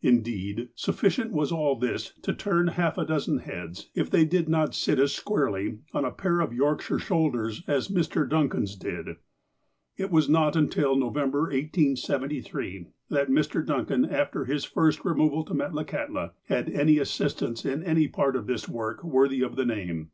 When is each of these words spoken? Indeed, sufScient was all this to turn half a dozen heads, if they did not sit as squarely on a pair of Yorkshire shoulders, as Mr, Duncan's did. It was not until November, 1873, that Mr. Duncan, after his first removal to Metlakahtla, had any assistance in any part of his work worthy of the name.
Indeed, 0.00 0.70
sufScient 0.74 1.30
was 1.32 1.52
all 1.52 1.76
this 1.78 2.14
to 2.22 2.32
turn 2.32 2.68
half 2.68 2.96
a 2.96 3.04
dozen 3.04 3.40
heads, 3.40 3.90
if 3.94 4.08
they 4.08 4.24
did 4.24 4.48
not 4.48 4.74
sit 4.74 4.98
as 4.98 5.12
squarely 5.12 5.80
on 5.92 6.06
a 6.06 6.10
pair 6.10 6.40
of 6.40 6.54
Yorkshire 6.54 6.98
shoulders, 6.98 7.62
as 7.66 7.88
Mr, 7.88 8.26
Duncan's 8.26 8.76
did. 8.76 9.16
It 9.98 10.10
was 10.10 10.26
not 10.26 10.56
until 10.56 10.96
November, 10.96 11.40
1873, 11.40 12.86
that 13.10 13.28
Mr. 13.28 13.62
Duncan, 13.62 14.06
after 14.06 14.46
his 14.46 14.64
first 14.64 15.04
removal 15.04 15.44
to 15.44 15.52
Metlakahtla, 15.52 16.32
had 16.48 16.70
any 16.70 16.96
assistance 16.98 17.66
in 17.66 17.82
any 17.84 18.08
part 18.08 18.36
of 18.36 18.48
his 18.48 18.66
work 18.66 19.04
worthy 19.04 19.42
of 19.42 19.54
the 19.54 19.66
name. 19.66 20.12